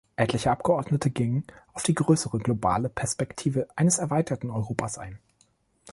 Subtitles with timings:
[0.15, 1.43] Etliche Abgeordnete gingen
[1.73, 5.19] auf die größere globale Perspektive eines erweiterten Europas ein.